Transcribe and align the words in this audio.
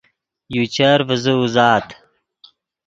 یو 0.53 0.63
چر 0.75 0.97
ڤیزے 1.07 1.33
اوزات 1.39 1.87